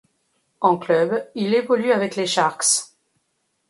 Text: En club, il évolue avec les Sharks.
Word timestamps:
En 0.61 0.79
club, 0.79 1.27
il 1.35 1.53
évolue 1.53 1.91
avec 1.91 2.15
les 2.15 2.25
Sharks. 2.25 2.95